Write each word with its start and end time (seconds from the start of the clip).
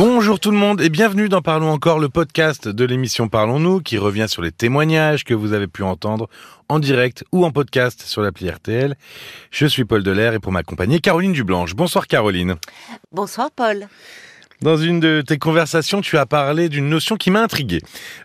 Bonjour 0.00 0.38
tout 0.38 0.52
le 0.52 0.56
monde 0.56 0.80
et 0.80 0.90
bienvenue 0.90 1.28
dans 1.28 1.42
Parlons 1.42 1.72
encore, 1.72 1.98
le 1.98 2.08
podcast 2.08 2.68
de 2.68 2.84
l'émission 2.84 3.28
Parlons-nous 3.28 3.80
qui 3.80 3.98
revient 3.98 4.26
sur 4.28 4.42
les 4.42 4.52
témoignages 4.52 5.24
que 5.24 5.34
vous 5.34 5.54
avez 5.54 5.66
pu 5.66 5.82
entendre 5.82 6.28
en 6.68 6.78
direct 6.78 7.24
ou 7.32 7.44
en 7.44 7.50
podcast 7.50 8.02
sur 8.02 8.22
l'appli 8.22 8.48
RTL. 8.48 8.94
Je 9.50 9.66
suis 9.66 9.84
Paul 9.84 10.04
Delair 10.04 10.34
et 10.34 10.38
pour 10.38 10.52
m'accompagner 10.52 11.00
Caroline 11.00 11.32
Dublanche. 11.32 11.74
Bonsoir 11.74 12.06
Caroline. 12.06 12.54
Bonsoir 13.10 13.50
Paul. 13.50 13.88
Dans 14.60 14.76
une 14.76 14.98
de 14.98 15.22
tes 15.24 15.38
conversations, 15.38 16.00
tu 16.00 16.18
as 16.18 16.26
parlé 16.26 16.68
d'une 16.68 16.88
notion 16.88 17.16
qui 17.16 17.30
m'a 17.30 17.42
intrigué. 17.42 17.80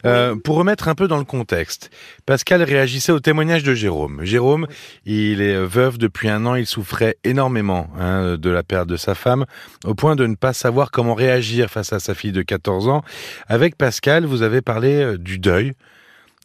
Euh, 0.05 0.35
pour 0.35 0.55
remettre 0.55 0.87
un 0.87 0.95
peu 0.95 1.07
dans 1.07 1.17
le 1.17 1.23
contexte, 1.25 1.91
Pascal 2.25 2.63
réagissait 2.63 3.11
au 3.11 3.19
témoignage 3.19 3.63
de 3.63 3.75
Jérôme. 3.75 4.23
Jérôme, 4.23 4.67
il 5.05 5.41
est 5.41 5.63
veuf 5.63 5.97
depuis 5.97 6.29
un 6.29 6.45
an, 6.45 6.55
il 6.55 6.65
souffrait 6.65 7.17
énormément 7.23 7.87
hein, 7.99 8.35
de 8.37 8.49
la 8.49 8.63
perte 8.63 8.87
de 8.87 8.97
sa 8.97 9.13
femme, 9.13 9.45
au 9.85 9.93
point 9.93 10.15
de 10.15 10.25
ne 10.25 10.35
pas 10.35 10.53
savoir 10.53 10.89
comment 10.89 11.13
réagir 11.13 11.69
face 11.69 11.93
à 11.93 11.99
sa 11.99 12.15
fille 12.15 12.31
de 12.31 12.41
14 12.41 12.87
ans. 12.87 13.03
Avec 13.47 13.77
Pascal, 13.77 14.25
vous 14.25 14.41
avez 14.41 14.61
parlé 14.61 14.95
euh, 14.95 15.17
du 15.17 15.37
deuil. 15.37 15.73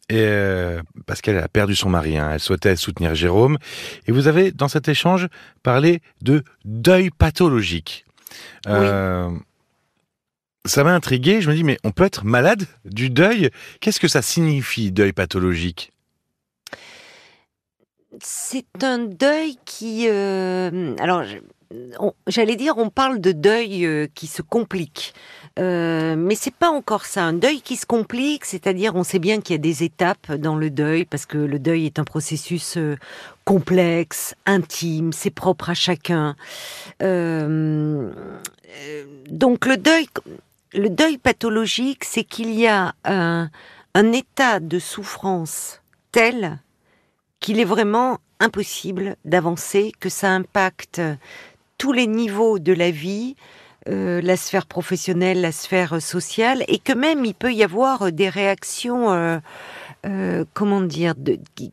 Et 0.09 0.25
euh, 0.25 0.81
Pascal 1.05 1.37
a 1.37 1.47
perdu 1.47 1.75
son 1.75 1.89
mari, 1.89 2.17
hein. 2.17 2.31
elle 2.33 2.39
souhaitait 2.39 2.75
soutenir 2.75 3.13
Jérôme. 3.13 3.57
Et 4.07 4.11
vous 4.11 4.27
avez, 4.27 4.51
dans 4.51 4.67
cet 4.67 4.87
échange, 4.87 5.27
parlé 5.61 6.01
de 6.21 6.43
deuil 6.65 7.11
pathologique. 7.11 8.05
Euh, 8.67 9.29
ça 10.65 10.83
m'a 10.83 10.93
intrigué. 10.93 11.41
Je 11.41 11.49
me 11.49 11.55
dis, 11.55 11.63
mais 11.63 11.77
on 11.83 11.91
peut 11.91 12.03
être 12.03 12.25
malade 12.25 12.65
du 12.85 13.09
deuil 13.09 13.49
Qu'est-ce 13.81 13.99
que 13.99 14.07
ça 14.07 14.21
signifie, 14.21 14.91
deuil 14.91 15.13
pathologique? 15.13 15.91
C'est 18.21 18.83
un 18.83 18.99
deuil 18.99 19.57
qui. 19.65 20.07
Euh, 20.09 20.95
alors, 20.99 21.23
j'allais 22.27 22.55
dire, 22.55 22.77
on 22.77 22.89
parle 22.89 23.19
de 23.21 23.31
deuil 23.31 23.85
euh, 23.85 24.07
qui 24.13 24.27
se 24.27 24.41
complique. 24.41 25.13
Euh, 25.59 26.15
mais 26.15 26.35
c'est 26.35 26.53
pas 26.53 26.69
encore 26.69 27.05
ça. 27.05 27.23
Un 27.23 27.33
deuil 27.33 27.61
qui 27.61 27.75
se 27.75 27.85
complique, 27.85 28.45
c'est-à-dire 28.45 28.95
on 28.95 29.03
sait 29.03 29.19
bien 29.19 29.41
qu'il 29.41 29.53
y 29.53 29.59
a 29.59 29.61
des 29.61 29.83
étapes 29.83 30.31
dans 30.33 30.55
le 30.55 30.69
deuil 30.69 31.05
parce 31.05 31.25
que 31.25 31.37
le 31.37 31.59
deuil 31.59 31.85
est 31.85 31.99
un 31.99 32.03
processus 32.03 32.77
euh, 32.77 32.95
complexe, 33.45 34.35
intime, 34.45 35.11
c'est 35.11 35.31
propre 35.31 35.69
à 35.69 35.73
chacun. 35.73 36.35
Donc 39.29 39.65
le 39.65 39.77
deuil, 39.77 40.07
le 40.73 40.89
deuil 40.89 41.17
pathologique, 41.17 42.03
c'est 42.03 42.23
qu'il 42.23 42.51
y 42.51 42.67
a 42.67 42.93
un, 43.03 43.49
état 44.13 44.59
de 44.59 44.79
souffrance 44.79 45.81
tel 46.11 46.59
qu'il 47.39 47.59
est 47.59 47.65
vraiment 47.65 48.19
impossible 48.39 49.17
d'avancer, 49.25 49.91
que 49.99 50.09
ça 50.09 50.29
impacte 50.29 51.01
tous 51.77 51.91
les 51.91 52.07
niveaux 52.07 52.59
de 52.59 52.73
la 52.73 52.91
vie, 52.91 53.35
euh, 53.87 54.19
la 54.21 54.35
sphère 54.35 54.65
professionnelle, 54.65 55.39
la 55.39 55.53
sphère 55.53 56.01
sociale, 56.01 56.65
et 56.67 56.79
que 56.79 56.91
même 56.91 57.23
il 57.23 57.33
peut 57.33 57.53
y 57.53 57.63
avoir 57.63 58.11
des 58.11 58.27
réactions, 58.27 59.13
euh, 59.13 59.39
euh, 60.05 60.43
comment 60.53 60.81
dire, 60.81 61.13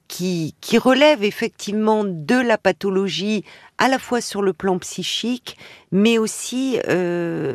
qui, 0.07 0.55
qui 0.61 0.79
relèvent 0.79 1.25
effectivement 1.25 2.05
de 2.05 2.37
la 2.37 2.59
pathologie, 2.59 3.45
à 3.79 3.89
la 3.89 3.99
fois 3.99 4.21
sur 4.21 4.41
le 4.41 4.53
plan 4.53 4.79
psychique, 4.79 5.59
mais 5.91 6.17
aussi 6.17 6.79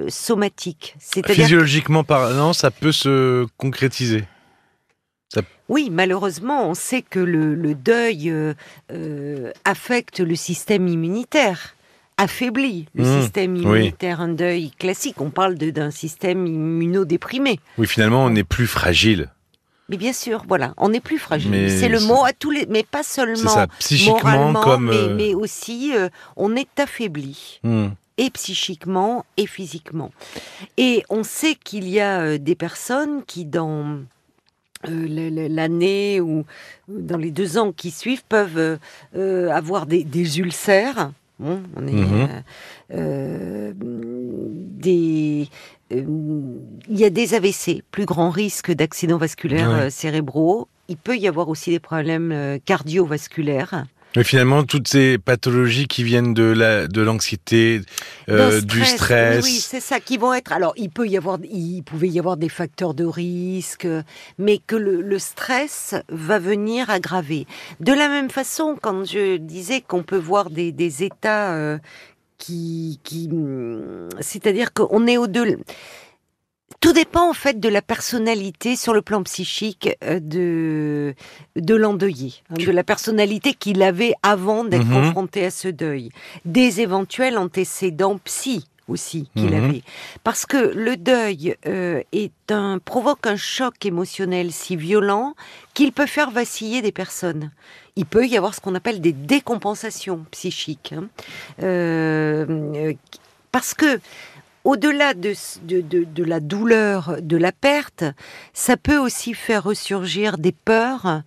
somatique. 0.09 0.95
Physiologiquement 0.99 2.03
parlant, 2.03 2.53
ça 2.53 2.71
peut 2.71 2.91
se 2.91 3.47
concrétiser. 3.57 4.25
Oui, 5.69 5.89
malheureusement, 5.89 6.67
on 6.67 6.73
sait 6.73 7.01
que 7.01 7.19
le, 7.19 7.73
deuil 7.73 8.33
affecte 9.63 10.19
le 10.19 10.35
système 10.35 10.89
immunitaire 10.89 11.75
affaibli 12.21 12.85
le 12.93 13.03
mmh, 13.03 13.21
système 13.21 13.55
immunitaire, 13.55 14.21
un 14.21 14.27
deuil 14.27 14.71
classique. 14.77 15.19
On 15.19 15.31
parle 15.31 15.55
d'un 15.55 15.89
système 15.89 16.45
immunodéprimé. 16.45 17.59
Oui, 17.79 17.87
finalement, 17.87 18.23
on 18.23 18.35
est 18.35 18.43
plus 18.43 18.67
fragile. 18.67 19.29
Mais 19.89 19.97
bien 19.97 20.13
sûr, 20.13 20.43
voilà, 20.47 20.73
on 20.77 20.93
est 20.93 20.99
plus 20.99 21.17
fragile. 21.17 21.69
C'est 21.69 21.89
le 21.89 21.99
mot 21.99 22.23
à 22.23 22.31
tous 22.31 22.51
les, 22.51 22.65
mais 22.67 22.83
pas 22.83 23.03
seulement 23.03 23.49
ça, 23.49 23.67
psychiquement 23.79 24.53
comme, 24.53 24.89
euh, 24.89 25.15
mais, 25.15 25.33
aussi 25.33 25.91
euh, 25.93 26.09
on 26.37 26.55
est 26.55 26.79
affaibli. 26.79 27.59
Mmh. 27.63 27.87
Et 28.17 28.29
psychiquement 28.29 29.25
et 29.35 29.47
physiquement. 29.47 30.11
Et 30.77 31.03
on 31.09 31.23
sait 31.23 31.55
qu'il 31.55 31.89
y 31.89 31.99
a 31.99 32.21
euh, 32.21 32.37
des 32.37 32.55
personnes 32.55 33.23
qui, 33.25 33.45
dans 33.45 33.99
l'année 34.83 36.21
ou 36.21 36.45
dans 36.87 37.17
les 37.17 37.31
deux 37.31 37.57
ans 37.57 37.71
qui 37.71 37.91
suivent, 37.91 38.23
peuvent 38.27 38.79
avoir 39.13 39.85
des 39.85 40.39
ulcères 40.39 41.11
on 41.41 41.87
est 41.87 41.91
mhm. 41.91 42.27
euh, 42.29 42.41
euh, 42.93 43.73
des 43.75 45.49
euh, 45.91 46.03
il 46.87 46.99
y 46.99 47.03
a 47.03 47.09
des 47.09 47.33
AVC, 47.33 47.83
plus 47.91 48.05
grand 48.05 48.29
risque 48.29 48.71
d'accidents 48.71 49.17
vasculaires 49.17 49.91
cérébraux. 49.91 50.67
Il 50.87 50.97
peut 50.97 51.17
y 51.17 51.27
avoir 51.27 51.49
aussi 51.49 51.71
des 51.71 51.79
problèmes 51.79 52.59
cardiovasculaires. 52.65 53.85
Mais 54.15 54.23
finalement, 54.23 54.63
toutes 54.63 54.87
ces 54.89 55.17
pathologies 55.17 55.87
qui 55.87 56.03
viennent 56.03 56.33
de 56.33 56.43
la 56.43 56.87
de 56.87 57.01
l'anxiété, 57.01 57.81
euh, 58.29 58.59
du 58.59 58.83
stress. 58.83 59.45
Oui, 59.45 59.59
c'est 59.61 59.79
ça 59.79 59.99
qui 59.99 60.17
vont 60.17 60.33
être. 60.33 60.51
Alors, 60.51 60.73
il 60.75 60.89
peut 60.89 61.07
y 61.07 61.17
avoir, 61.17 61.39
il 61.43 61.81
pouvait 61.83 62.09
y 62.09 62.19
avoir 62.19 62.35
des 62.35 62.49
facteurs 62.49 62.93
de 62.93 63.05
risque, 63.05 63.87
mais 64.37 64.57
que 64.57 64.75
le, 64.75 65.01
le 65.01 65.19
stress 65.19 65.95
va 66.09 66.39
venir 66.39 66.89
aggraver. 66.89 67.47
De 67.79 67.93
la 67.93 68.09
même 68.09 68.29
façon, 68.29 68.77
quand 68.81 69.05
je 69.05 69.37
disais 69.37 69.81
qu'on 69.81 70.03
peut 70.03 70.17
voir 70.17 70.49
des, 70.49 70.71
des 70.71 71.03
états 71.03 71.53
euh, 71.53 71.77
qui, 72.37 72.99
qui, 73.03 73.29
c'est-à-dire 74.19 74.73
qu'on 74.73 75.07
est 75.07 75.17
au-delà 75.17 75.55
tout 76.81 76.93
dépend 76.93 77.29
en 77.29 77.33
fait 77.33 77.59
de 77.59 77.69
la 77.69 77.81
personnalité 77.81 78.75
sur 78.75 78.93
le 78.93 79.01
plan 79.01 79.23
psychique 79.23 79.89
euh, 80.03 80.19
de 80.19 81.13
de 81.55 81.75
l'endeuillé, 81.75 82.33
hein, 82.49 82.55
de 82.55 82.71
la 82.71 82.83
personnalité 82.83 83.53
qu'il 83.53 83.81
avait 83.83 84.13
avant 84.23 84.65
d'être 84.65 84.85
mhm. 84.85 85.03
confronté 85.03 85.45
à 85.45 85.51
ce 85.51 85.67
deuil, 85.67 86.09
des 86.43 86.81
éventuels 86.81 87.37
antécédents 87.37 88.17
psy 88.25 88.65
aussi 88.87 89.29
qu'il 89.35 89.51
mhm. 89.51 89.63
avait, 89.63 89.83
parce 90.23 90.45
que 90.45 90.57
le 90.57 90.97
deuil 90.97 91.55
euh, 91.67 92.01
est 92.11 92.51
un 92.51 92.79
provoque 92.79 93.27
un 93.27 93.37
choc 93.37 93.85
émotionnel 93.85 94.51
si 94.51 94.75
violent 94.75 95.35
qu'il 95.73 95.93
peut 95.93 96.07
faire 96.07 96.31
vaciller 96.31 96.81
des 96.81 96.91
personnes. 96.91 97.51
Il 97.95 98.05
peut 98.05 98.25
y 98.25 98.37
avoir 98.37 98.55
ce 98.55 98.59
qu'on 98.59 98.73
appelle 98.73 99.01
des 99.01 99.13
décompensations 99.13 100.25
psychiques, 100.31 100.93
hein. 100.97 101.07
euh, 101.61 102.93
parce 103.51 103.73
que 103.73 103.99
au-delà 104.63 105.13
de, 105.13 105.33
de, 105.63 106.23
la 106.23 106.39
douleur 106.39 107.17
de 107.21 107.37
la 107.37 107.51
perte, 107.51 108.03
ça 108.53 108.77
peut 108.77 108.97
aussi 108.97 109.33
faire 109.33 109.63
ressurgir 109.63 110.37
des 110.37 110.51
peurs 110.51 111.23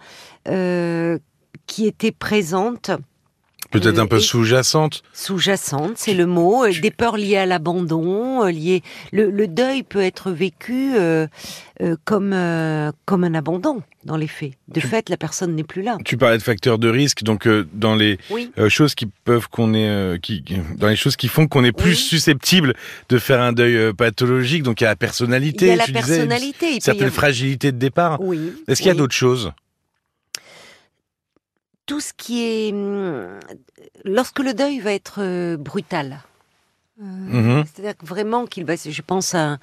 euh, 0.49 1.19
qui 1.67 1.87
étaient 1.87 2.13
présentes 2.13 2.91
Peut-être 3.75 3.99
un 3.99 4.07
peu 4.07 4.21
sous-jacente. 4.21 5.03
Sous-jacente, 5.13 5.95
c'est 5.97 6.15
le 6.15 6.27
mot. 6.27 6.65
Euh, 6.65 6.73
des 6.81 6.93
peurs 6.93 7.17
liées 7.17 7.39
à 7.39 7.45
l'abandon, 7.45 8.45
euh, 8.45 8.53
liées. 8.53 8.83
Le, 9.13 9.49
deuil 9.49 9.83
peut 9.83 10.01
être 10.01 10.31
vécu 10.31 10.95
euh, 10.95 11.27
comme 12.05 12.37
comme 13.05 13.25
un 13.25 13.35
abandon 13.35 13.83
dans 14.05 14.17
les 14.17 14.29
faits. 14.29 14.53
De 14.69 14.79
fait, 14.79 15.09
la 15.09 15.17
personne 15.17 15.57
n'est 15.57 15.65
plus 15.65 15.83
là. 15.83 15.99
Tu 16.05 16.17
parlais 16.17 16.39
de 16.39 16.43
facteurs 16.43 16.79
de 16.79 16.89
risque, 16.89 17.25
donc 17.25 17.49
dans 17.73 17.97
les 17.97 18.17
choses 18.69 18.95
qui 18.95 19.07
peuvent 19.25 19.49
qu'on 19.49 19.75
est, 19.75 20.21
qui, 20.23 20.45
dans 20.77 20.89
les 20.89 20.97
choses 20.97 21.17
qui 21.17 21.27
font 21.27 21.49
qu'on 21.49 21.65
est 21.65 21.73
plus 21.73 21.97
susceptible 21.97 22.75
de 23.09 23.19
faire 23.19 23.41
un 23.41 23.53
deuil 23.53 23.93
pathologique. 23.93 24.63
Donc 24.63 24.81
il 24.81 24.85
y 24.85 24.87
a 24.87 24.91
la 24.91 24.97
personnalité. 24.97 25.67
Il 25.67 25.69
y 25.71 25.73
a 25.73 25.77
la 25.77 25.87
personnalité. 25.87 26.67
Disais, 26.67 26.81
certaines 26.81 27.11
fragilités 27.11 27.73
de 27.73 27.79
départ. 27.79 28.21
Oui. 28.21 28.53
Est-ce 28.69 28.81
qu'il 28.81 28.89
y 28.89 28.93
a 28.93 28.95
d'autres 28.95 29.15
choses 29.15 29.53
tout 31.87 32.01
ce 32.01 32.13
qui 32.17 32.43
est... 32.43 32.73
Hum, 32.73 33.39
lorsque 34.05 34.41
le 34.41 34.55
deuil 34.55 34.81
va 34.81 34.93
être 34.93 35.17
euh, 35.19 35.57
brutal, 35.57 36.23
euh, 37.03 37.05
mhm. 37.05 37.65
C'est-à-dire 37.67 37.95
vraiment 38.03 38.47
qu'il 38.47 38.65
va, 38.65 38.77
je 38.77 39.03
pense 39.03 39.35
à 39.35 39.45
un, 39.45 39.59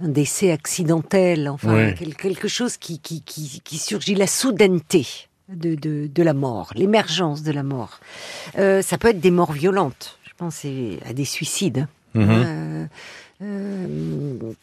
décès 0.00 0.50
accidentel, 0.50 1.48
enfin 1.48 1.92
quelque 1.92 2.46
chose 2.46 2.76
qui, 2.76 3.00
qui, 3.00 3.22
qui, 3.22 3.78
surgit, 3.78 4.14
la 4.14 4.26
soudaineté 4.26 5.06
de, 5.48 5.76
de, 6.06 6.22
la 6.22 6.34
mort, 6.34 6.72
l'émergence 6.74 7.42
de 7.42 7.52
la 7.52 7.62
mort. 7.62 8.00
Euh, 8.58 8.82
ça 8.82 8.98
peut 8.98 9.08
être 9.08 9.20
des 9.20 9.30
morts 9.30 9.52
violentes, 9.52 10.18
je 10.24 10.32
pense 10.36 10.66
à 11.08 11.12
des 11.12 11.24
suicides. 11.24 11.86
Mhm. 12.16 12.88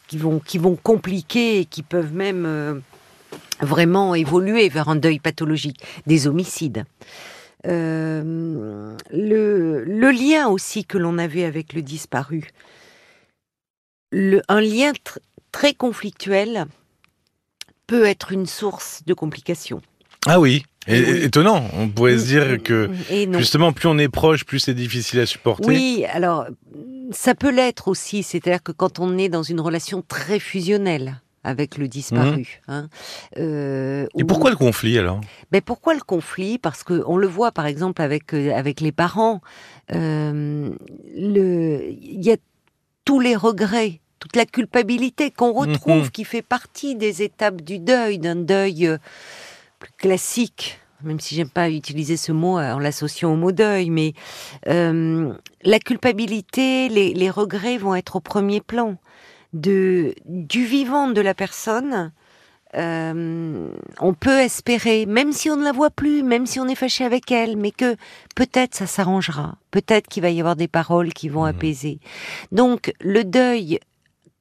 qui 0.08 0.16
vont 0.16 0.38
qui 0.38 0.56
vont 0.56 0.74
compliquer 0.74 1.60
et 1.60 1.64
qui 1.66 1.82
peuvent 1.82 2.14
même 2.14 2.82
vraiment 3.62 4.14
évoluer 4.14 4.68
vers 4.68 4.88
un 4.88 4.96
deuil 4.96 5.18
pathologique, 5.18 5.80
des 6.06 6.26
homicides. 6.26 6.84
Euh, 7.66 8.96
le, 9.12 10.10
lien 10.10 10.48
aussi 10.48 10.84
que 10.84 10.98
l'on 10.98 11.18
avait 11.18 11.44
avec 11.44 11.72
le 11.72 11.82
disparu, 11.82 12.48
le, 14.10 14.42
un 14.48 14.60
lien 14.60 14.92
très 15.52 15.74
conflictuel 15.74 16.66
peut 17.86 18.04
être 18.04 18.32
une 18.32 18.46
source 18.46 19.02
de 19.06 19.14
complications. 19.14 19.80
Ah 20.26 20.40
oui, 20.40 20.64
étonnant, 20.86 21.64
on 21.74 21.88
pourrait 21.88 22.18
se 22.18 22.26
dire 22.26 22.62
que 22.62 22.90
justement, 23.38 23.72
plus 23.72 23.88
on 23.88 23.98
est 23.98 24.08
proche, 24.08 24.44
plus 24.44 24.60
c'est 24.60 24.74
difficile 24.74 25.20
à 25.20 25.26
supporter. 25.26 25.66
Oui, 25.66 26.04
alors 26.12 26.46
ça 27.10 27.34
peut 27.34 27.50
l'être 27.50 27.88
aussi, 27.88 28.22
c'est-à-dire 28.22 28.62
que 28.62 28.72
quand 28.72 28.98
on 28.98 29.18
est 29.18 29.28
dans 29.28 29.42
une 29.42 29.60
relation 29.60 30.02
très 30.06 30.38
fusionnelle, 30.38 31.21
avec 31.44 31.76
le 31.76 31.88
disparu. 31.88 32.60
Mmh. 32.66 32.72
Hein. 32.72 32.88
Euh, 33.38 34.06
Et 34.16 34.24
pourquoi 34.24 34.50
le 34.50 34.56
conflit 34.56 34.98
alors? 34.98 35.20
Ben 35.50 35.60
Pourquoi 35.60 35.94
le 35.94 36.00
conflit? 36.00 36.58
Parce 36.58 36.84
que 36.84 37.02
on 37.06 37.16
le 37.16 37.26
voit 37.26 37.52
par 37.52 37.66
exemple 37.66 38.02
avec, 38.02 38.32
euh, 38.34 38.54
avec 38.54 38.80
les 38.80 38.92
parents. 38.92 39.40
Euh, 39.92 40.70
il 41.14 42.22
y 42.22 42.32
a 42.32 42.36
tous 43.04 43.20
les 43.20 43.34
regrets, 43.34 44.00
toute 44.20 44.36
la 44.36 44.46
culpabilité 44.46 45.30
qu'on 45.30 45.52
mmh, 45.52 45.58
retrouve, 45.58 46.06
mmh. 46.06 46.10
qui 46.10 46.24
fait 46.24 46.42
partie 46.42 46.94
des 46.94 47.22
étapes 47.22 47.60
du 47.60 47.78
deuil, 47.78 48.18
d'un 48.18 48.36
deuil 48.36 48.96
plus 49.78 49.92
classique 49.98 50.78
même 51.04 51.18
si 51.18 51.34
j'aime 51.34 51.50
pas 51.50 51.68
utiliser 51.68 52.16
ce 52.16 52.30
mot 52.30 52.60
en 52.60 52.78
l'associant 52.78 53.32
au 53.32 53.34
mot 53.34 53.50
deuil, 53.50 53.90
mais 53.90 54.12
la 54.66 55.78
culpabilité, 55.84 56.88
les, 56.88 57.12
les, 57.12 57.28
regrets 57.28 57.76
vont 57.76 57.96
être 57.96 58.14
au 58.14 58.20
premier 58.20 58.60
plan 58.60 58.98
de, 59.52 60.14
du 60.26 60.64
vivant 60.64 61.08
de 61.08 61.20
la 61.20 61.34
personne, 61.34 62.12
euh, 62.74 63.70
on 64.00 64.14
peut 64.14 64.38
espérer, 64.38 65.04
même 65.04 65.32
si 65.32 65.50
on 65.50 65.56
ne 65.56 65.64
la 65.64 65.72
voit 65.72 65.90
plus, 65.90 66.22
même 66.22 66.46
si 66.46 66.58
on 66.58 66.68
est 66.68 66.74
fâché 66.74 67.04
avec 67.04 67.30
elle, 67.30 67.56
mais 67.56 67.70
que 67.70 67.96
peut-être 68.34 68.74
ça 68.74 68.86
s'arrangera, 68.86 69.56
peut-être 69.70 70.08
qu'il 70.08 70.22
va 70.22 70.30
y 70.30 70.40
avoir 70.40 70.56
des 70.56 70.68
paroles 70.68 71.12
qui 71.12 71.28
vont 71.28 71.44
mmh. 71.44 71.48
apaiser. 71.48 71.98
Donc 72.50 72.94
le 73.00 73.24
deuil 73.24 73.78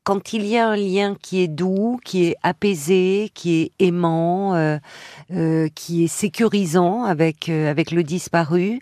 quand 0.04 0.34
il 0.34 0.46
y 0.46 0.58
a 0.58 0.68
un 0.68 0.76
lien 0.76 1.16
qui 1.22 1.42
est 1.42 1.48
doux, 1.48 2.00
qui 2.04 2.26
est 2.26 2.36
apaisé, 2.42 3.30
qui 3.34 3.62
est 3.62 3.72
aimant, 3.80 4.56
euh, 4.56 4.78
euh, 5.32 5.68
qui 5.76 6.04
est 6.04 6.08
sécurisant 6.08 7.04
avec 7.04 7.50
euh, 7.50 7.70
avec 7.70 7.92
le 7.92 8.04
disparu, 8.04 8.80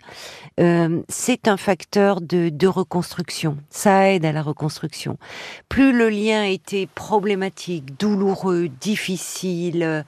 c'est 1.08 1.48
un 1.48 1.56
facteur 1.56 2.20
de, 2.20 2.50
de 2.50 2.66
reconstruction. 2.66 3.56
Ça 3.70 4.10
aide 4.10 4.26
à 4.26 4.32
la 4.32 4.42
reconstruction. 4.42 5.16
Plus 5.70 5.96
le 5.96 6.10
lien 6.10 6.44
était 6.44 6.86
problématique, 6.86 7.98
douloureux, 7.98 8.68
difficile, 8.68 10.04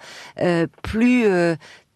plus 0.82 1.24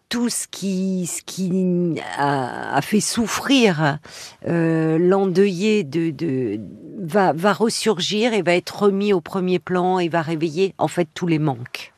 tout 0.09 0.29
ce 0.29 0.47
qui, 0.49 1.05
ce 1.05 1.21
qui 1.21 1.99
a, 2.17 2.79
fait 2.81 3.01
souffrir 3.01 3.99
euh, 4.47 4.97
l'endeuillé 4.97 5.83
de, 5.83 6.11
de, 6.11 6.59
va, 6.99 7.33
va 7.33 7.53
ressurgir 7.53 8.33
et 8.33 8.41
va 8.41 8.55
être 8.55 8.83
remis 8.83 9.13
au 9.13 9.21
premier 9.21 9.59
plan 9.59 9.99
et 9.99 10.07
va 10.07 10.21
réveiller 10.21 10.73
en 10.77 10.87
fait 10.87 11.07
tous 11.13 11.27
les 11.27 11.39
manques 11.39 11.93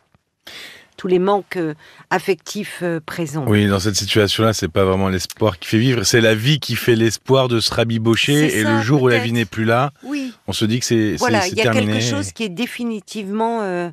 tous 1.00 1.08
les 1.08 1.18
manques 1.18 1.56
euh, 1.56 1.76
affectifs 2.10 2.80
euh, 2.84 3.00
présents. 3.00 3.46
Oui, 3.48 3.68
dans 3.68 3.80
cette 3.80 3.96
situation-là, 3.96 4.52
c'est 4.52 4.68
pas 4.68 4.84
vraiment 4.84 5.08
l'espoir 5.08 5.58
qui 5.58 5.70
fait 5.70 5.78
vivre, 5.78 6.04
c'est 6.04 6.20
la 6.20 6.36
vie 6.36 6.60
qui 6.60 6.76
fait 6.76 6.96
l'espoir 6.96 7.48
de 7.48 7.62
se 7.62 7.74
rabibocher. 7.74 8.60
Et 8.60 8.64
le 8.64 8.82
jour 8.82 9.04
où 9.04 9.08
la 9.08 9.20
vie 9.20 9.32
n'est 9.32 9.46
plus 9.46 9.64
là, 9.64 9.92
oui. 10.04 10.34
on 10.48 10.52
se 10.52 10.66
dit 10.66 10.82
que 10.82 10.86
c'est 10.86 11.16
voilà, 11.16 11.48
il 11.48 11.56
y 11.56 11.62
a 11.62 11.72
quelque 11.72 12.02
chose 12.02 12.34
qui 12.34 12.44
est 12.44 12.50
définitivement 12.50 13.62
euh, 13.62 13.90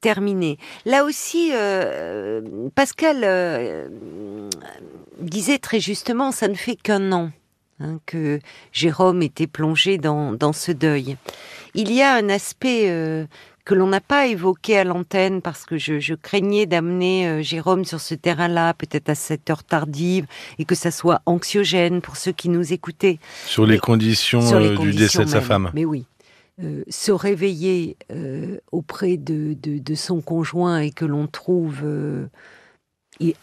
terminé. 0.00 0.58
Là 0.84 1.04
aussi, 1.04 1.50
euh, 1.52 2.40
Pascal 2.74 3.20
euh, 3.24 3.88
disait 5.20 5.58
très 5.58 5.80
justement, 5.80 6.32
ça 6.32 6.48
ne 6.48 6.54
fait 6.54 6.76
qu'un 6.76 7.12
an 7.12 7.30
hein, 7.80 7.98
que 8.06 8.40
Jérôme 8.72 9.22
était 9.22 9.46
plongé 9.46 9.98
dans, 9.98 10.32
dans, 10.32 10.52
ce 10.52 10.72
deuil. 10.72 11.16
Il 11.74 11.92
y 11.92 12.02
a 12.02 12.14
un 12.14 12.28
aspect 12.28 12.88
euh, 12.88 13.26
que 13.64 13.74
l'on 13.74 13.88
n'a 13.88 14.00
pas 14.00 14.26
évoqué 14.26 14.78
à 14.78 14.84
l'antenne 14.84 15.42
parce 15.42 15.64
que 15.64 15.76
je, 15.76 15.98
je 15.98 16.14
craignais 16.14 16.66
d'amener 16.66 17.42
Jérôme 17.42 17.84
sur 17.84 18.00
ce 18.00 18.14
terrain-là, 18.14 18.72
peut-être 18.72 19.10
à 19.10 19.14
cette 19.14 19.50
heure 19.50 19.62
tardive, 19.62 20.26
et 20.58 20.64
que 20.64 20.74
ça 20.74 20.90
soit 20.90 21.20
anxiogène 21.26 22.00
pour 22.00 22.16
ceux 22.16 22.32
qui 22.32 22.48
nous 22.48 22.72
écoutaient. 22.72 23.18
Sur 23.44 23.66
les 23.66 23.78
conditions 23.78 24.40
du 24.76 24.92
décès 24.92 25.24
de 25.24 25.30
sa 25.30 25.42
femme. 25.42 25.70
Mais 25.74 25.84
oui. 25.84 26.06
Euh, 26.60 26.82
se 26.88 27.12
réveiller 27.12 27.96
euh, 28.10 28.58
auprès 28.72 29.16
de, 29.16 29.54
de, 29.54 29.94
son 29.94 30.20
conjoint 30.20 30.80
et 30.80 30.90
que 30.90 31.04
l'on 31.04 31.28
trouve 31.28 31.82
euh, 31.84 32.26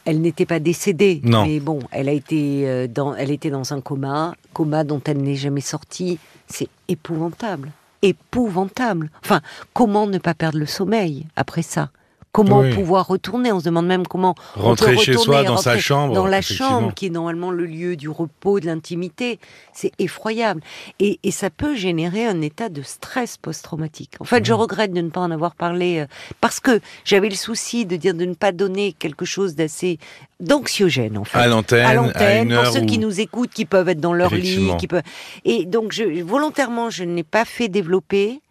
elle 0.03 0.19
n'était 0.19 0.45
pas 0.45 0.59
décédée, 0.59 1.21
non. 1.23 1.45
mais 1.45 1.61
bon, 1.61 1.79
elle 1.91 2.09
a 2.09 2.11
été 2.11 2.89
dans, 2.89 3.15
elle 3.15 3.31
était 3.31 3.49
dans 3.49 3.73
un 3.73 3.79
coma, 3.79 4.35
coma 4.51 4.83
dont 4.83 5.01
elle 5.05 5.21
n'est 5.21 5.35
jamais 5.35 5.61
sortie. 5.61 6.19
C'est 6.47 6.67
épouvantable, 6.89 7.71
épouvantable. 8.01 9.09
Enfin, 9.23 9.39
comment 9.73 10.07
ne 10.07 10.17
pas 10.17 10.33
perdre 10.33 10.59
le 10.59 10.65
sommeil 10.65 11.25
après 11.37 11.61
ça? 11.61 11.91
Comment 12.35 12.69
pouvoir 12.69 13.07
retourner? 13.07 13.51
On 13.51 13.59
se 13.59 13.65
demande 13.65 13.87
même 13.87 14.05
comment 14.05 14.35
rentrer 14.55 14.97
chez 14.97 15.13
soi, 15.13 15.43
dans 15.43 15.57
sa 15.57 15.79
chambre, 15.79 16.13
dans 16.13 16.27
la 16.27 16.41
chambre 16.41 16.93
qui 16.93 17.07
est 17.07 17.09
normalement 17.09 17.49
le 17.49 17.65
lieu 17.65 17.95
du 17.95 18.09
repos, 18.09 18.59
de 18.59 18.65
l'intimité. 18.65 19.39
C'est 19.73 19.91
effroyable 19.99 20.61
et, 20.99 21.19
ça 21.31 21.49
peut 21.49 21.75
générer 21.75 22.25
un 22.25 22.41
état 22.41 22.69
de 22.69 22.81
stress 22.81 23.37
post-traumatique. 23.37 24.13
En 24.19 24.23
fait, 24.23 24.45
je 24.45 24.53
mmh. 24.53 24.55
regrette 24.55 24.93
de 24.93 25.01
ne 25.01 25.09
pas 25.09 25.19
en 25.19 25.31
avoir 25.31 25.53
parlé 25.53 25.99
euh, 25.99 26.05
parce 26.39 26.61
que 26.61 26.79
j'avais 27.03 27.27
le 27.27 27.35
souci 27.35 27.85
de 27.85 27.97
dire 27.97 28.13
de 28.13 28.23
ne 28.23 28.33
pas 28.33 28.53
donner 28.53 28.93
quelque 28.93 29.25
chose 29.25 29.55
d'assez 29.55 29.99
d'anxiogène 30.39 31.17
en 31.17 31.23
fait 31.23 31.39
à 31.39 31.47
l'antenne, 31.47 32.53
pour 32.53 32.67
ceux 32.67 32.81
qui 32.81 32.99
nous 32.99 33.19
écoutent, 33.19 33.51
qui 33.51 33.65
peuvent 33.65 33.87
être 33.89 34.01
dans 34.01 34.13
leur 34.13 34.33
lit, 34.33 34.71
qui 34.77 34.87
peuvent. 34.87 35.01
Et 35.45 35.65
donc, 35.65 35.91
je, 35.91 36.21
volontairement, 36.23 36.89
je 36.89 37.03
n'ai 37.03 37.23
pas 37.23 37.45
fait 37.45 37.69
développer 37.69 38.41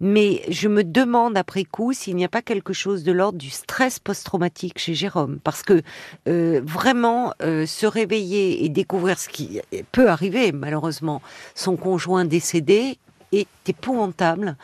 mais 0.00 0.42
je 0.48 0.68
me 0.68 0.84
demande 0.84 1.36
après 1.36 1.64
coup 1.64 1.92
s'il 1.92 2.16
n'y 2.16 2.24
a 2.24 2.28
pas 2.28 2.42
quelque 2.42 2.72
chose 2.72 3.04
de 3.04 3.12
l'ordre 3.12 3.38
du 3.38 3.50
stress 3.50 3.98
post-traumatique 3.98 4.78
chez 4.78 4.94
Jérôme, 4.94 5.38
parce 5.42 5.62
que 5.62 5.82
euh, 6.28 6.60
vraiment 6.64 7.32
euh, 7.42 7.66
se 7.66 7.86
réveiller 7.86 8.64
et 8.64 8.68
découvrir 8.68 9.18
ce 9.18 9.28
qui 9.28 9.60
peut 9.92 10.08
arriver 10.08 10.52
malheureusement, 10.52 11.22
son 11.54 11.76
conjoint 11.76 12.24
décédé 12.24 12.98
est 13.32 13.48
épouvantable 13.68 14.56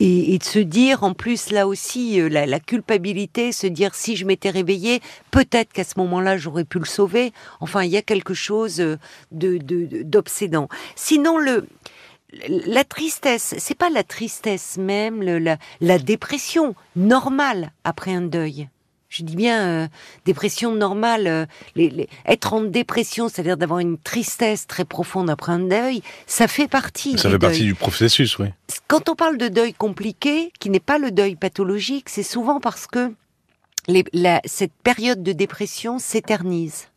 et, 0.00 0.36
de 0.38 0.44
se 0.44 0.58
dire 0.58 1.02
en 1.02 1.14
plus 1.14 1.50
là 1.50 1.66
aussi 1.66 2.20
euh, 2.20 2.28
la, 2.28 2.60
culpabilité, 2.60 3.52
se 3.52 3.66
dire 3.66 3.94
si 3.94 4.16
je 4.16 4.26
m'étais 4.26 4.50
réveillé, 4.50 5.00
peut-être 5.30 5.72
qu'à 5.72 5.84
ce 5.84 5.98
moment-là 5.98 6.36
j'aurais 6.36 6.64
pu 6.64 6.78
le 6.78 6.84
sauver. 6.84 7.32
Enfin, 7.60 7.82
il 7.84 7.90
y 7.90 7.96
a 7.96 8.02
quelque 8.02 8.34
chose 8.34 8.76
de 8.76 8.98
d'obsédant. 10.02 10.68
Sinon 10.94 11.38
le 11.38 11.66
la 12.32 12.84
tristesse, 12.84 13.54
c'est 13.58 13.76
pas 13.76 13.90
la 13.90 14.04
tristesse 14.04 14.76
même, 14.76 15.22
la, 15.80 15.98
dépression 15.98 16.74
normale 16.96 17.72
après 17.84 18.12
un 18.12 18.22
deuil. 18.22 18.68
Je 19.08 19.22
dis 19.22 19.36
bien 19.36 19.66
euh, 19.66 19.88
dépression 20.26 20.74
normale. 20.74 21.26
Euh, 21.26 22.04
être 22.26 22.52
en 22.52 22.60
dépression, 22.60 23.30
c'est-à-dire 23.30 23.56
d'avoir 23.56 23.78
une 23.78 23.96
tristesse 23.96 24.66
très 24.66 24.84
profonde 24.84 25.30
après 25.30 25.52
un 25.52 25.60
deuil, 25.60 26.02
ça 26.26 26.46
fait 26.46 26.68
partie. 26.68 27.16
Ça 27.16 27.30
fait 27.30 27.38
partie 27.38 27.64
du 27.64 27.74
processus, 27.74 28.38
oui. 28.38 28.48
Quand 28.86 29.08
on 29.08 29.14
parle 29.14 29.38
de 29.38 29.48
deuil 29.48 29.72
compliqué, 29.72 30.52
qui 30.60 30.68
n'est 30.68 30.78
pas 30.78 30.98
le 30.98 31.10
deuil 31.10 31.36
pathologique, 31.36 32.10
c'est 32.10 32.22
souvent 32.22 32.60
parce 32.60 32.86
que 32.86 33.14
cette 34.44 34.72
période 34.82 35.22
de 35.22 35.32
dépression 35.32 35.98
s'éternise 35.98 36.88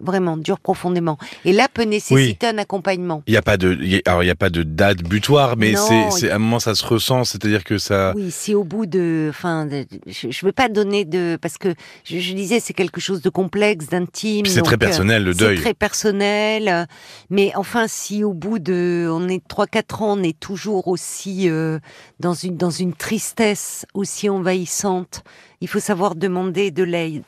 vraiment 0.00 0.36
dure 0.36 0.60
profondément. 0.60 1.18
Et 1.44 1.52
là 1.52 1.68
peut 1.72 1.82
nécessiter 1.82 2.46
un 2.46 2.58
accompagnement. 2.58 3.22
Il 3.26 3.32
n'y 3.32 3.36
a 3.36 3.42
pas 3.42 3.56
de, 3.56 3.76
alors 4.06 4.22
il 4.22 4.26
y 4.26 4.30
a 4.30 4.36
pas 4.36 4.50
de 4.50 4.62
date 4.62 5.02
butoir, 5.02 5.56
mais 5.56 5.74
c'est, 6.10 6.30
à 6.30 6.36
un 6.36 6.38
moment 6.38 6.60
ça 6.60 6.74
se 6.74 6.84
ressent, 6.84 7.24
c'est-à-dire 7.24 7.64
que 7.64 7.78
ça. 7.78 8.12
Oui, 8.16 8.30
si 8.30 8.54
au 8.54 8.64
bout 8.64 8.86
de, 8.86 9.28
enfin, 9.30 9.68
je, 10.06 10.26
ne 10.28 10.46
veux 10.46 10.52
pas 10.52 10.68
donner 10.68 11.04
de, 11.04 11.38
parce 11.40 11.58
que 11.58 11.74
je, 12.04 12.32
disais 12.32 12.60
c'est 12.60 12.74
quelque 12.74 13.00
chose 13.00 13.22
de 13.22 13.30
complexe, 13.30 13.86
d'intime. 13.86 14.46
C'est 14.46 14.62
très 14.62 14.78
personnel 14.78 15.24
le 15.24 15.34
deuil. 15.34 15.56
C'est 15.56 15.62
très 15.62 15.74
personnel, 15.74 16.86
mais 17.30 17.52
enfin 17.56 17.86
si 17.88 18.24
au 18.24 18.34
bout 18.34 18.58
de, 18.58 19.08
on 19.10 19.28
est 19.28 19.46
trois 19.46 19.66
quatre 19.66 20.02
ans, 20.02 20.18
on 20.18 20.22
est 20.22 20.38
toujours 20.38 20.88
aussi 20.88 21.48
euh, 21.48 21.78
dans 22.20 22.34
une 22.34 22.56
dans 22.56 22.70
une 22.70 22.92
tristesse 22.92 23.86
aussi 23.94 24.28
envahissante 24.28 25.22
il 25.60 25.68
faut 25.68 25.80
savoir 25.80 26.14
demander 26.14 26.70
de 26.70 26.82
l'aide. 26.82 27.22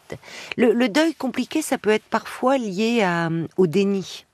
Le, 0.56 0.88
deuil 0.88 1.14
compliqué, 1.14 1.62
ça 1.62 1.78
peut 1.78 1.90
être 1.90 2.04
parfois 2.04 2.58
lié 2.58 3.06
au 3.56 3.66
déni. 3.66 4.24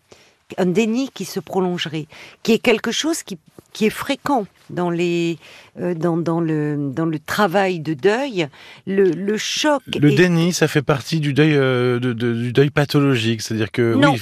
Un 0.59 0.67
déni 0.67 1.11
qui 1.13 1.25
se 1.25 1.41
prolongerait, 1.41 2.07
qui 2.43 2.53
est 2.53 2.59
quelque 2.59 2.93
chose 2.93 3.23
qui, 3.25 3.39
est 3.81 3.91
fréquent 3.91 4.47
dans 4.71 4.91
les 4.91 5.39
euh, 5.79 5.93
dans, 5.95 6.41
le 6.41 6.91
dans 6.93 7.05
le 7.05 7.19
travail 7.19 7.81
de 7.81 7.93
deuil 7.93 8.49
le, 8.87 9.37
choc 9.37 9.83
le 10.01 10.15
déni 10.15 10.55
ça 10.55 10.67
fait 10.67 10.81
partie 10.81 11.21
du 11.21 11.35
deuil 11.35 11.55
euh, 11.55 11.99
du 12.01 12.53
deuil 12.55 12.71
pathologique 12.71 13.43
c'est-à-dire 13.43 13.71
que 13.71 13.95
oui 13.95 14.19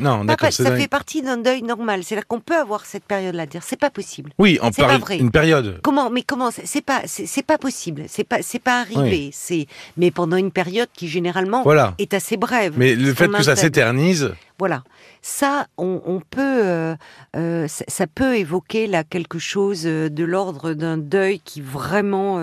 non, 0.00 0.24
d'accord. 0.24 0.50
Ça 0.50 0.74
fait 0.76 0.88
partie 0.88 1.20
d'un 1.20 1.36
deuil 1.36 1.62
normal. 1.62 2.04
C'est 2.04 2.16
là 2.16 2.22
qu'on 2.22 2.40
peut 2.40 2.56
avoir 2.56 2.86
cette 2.86 3.04
période-là, 3.04 3.44
dire 3.44 3.62
c'est 3.62 3.78
pas 3.78 3.90
possible. 3.90 4.30
Oui, 4.38 4.58
en 4.62 4.70
parle 4.70 5.02
une 5.12 5.30
période. 5.30 5.78
Comment 5.82 6.08
Mais 6.08 6.22
comment 6.22 6.50
C'est 6.50 6.80
pas, 6.80 7.02
c'est 7.04 7.46
pas 7.46 7.58
possible. 7.58 8.04
C'est 8.08 8.24
pas, 8.24 8.38
c'est 8.40 8.58
pas 8.58 8.80
arrivé. 8.80 9.30
C'est, 9.32 9.66
mais 9.98 10.10
pendant 10.10 10.36
une 10.36 10.50
période 10.50 10.88
qui 10.94 11.08
généralement 11.08 11.62
voilà. 11.62 11.94
est 11.98 12.14
assez 12.14 12.38
brève. 12.38 12.74
Mais 12.76 12.94
le 12.94 13.12
fait 13.12 13.28
que 13.28 13.42
ça 13.42 13.56
s'éternise. 13.56 14.32
Voilà. 14.58 14.84
Ça, 15.20 15.66
on, 15.78 16.20
peut, 16.30 16.64
euh, 16.64 16.94
euh, 17.34 17.66
ça, 17.66 18.06
peut 18.06 18.36
évoquer 18.36 18.86
là 18.86 19.02
quelque 19.02 19.38
chose 19.38 19.82
euh, 19.84 20.08
de 20.08 20.22
l'ordre 20.22 20.74
d'un 20.74 20.96
deuil 20.96 21.40
qui 21.40 21.60
vraiment 21.60 22.38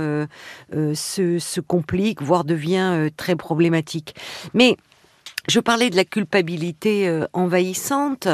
se, 0.71 1.39
se, 1.39 1.61
complique, 1.61 2.21
voire 2.21 2.43
devient 2.43 3.09
très 3.15 3.35
problématique. 3.35 4.15
Mais 4.53 4.77
je 5.47 5.59
parlais 5.59 5.89
de 5.89 5.95
la 5.95 6.05
culpabilité 6.05 7.07
euh, 7.07 7.25
envahissante. 7.33 8.27